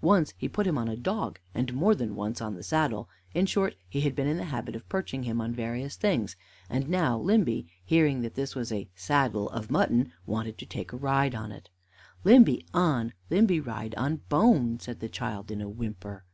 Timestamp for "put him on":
0.48-0.86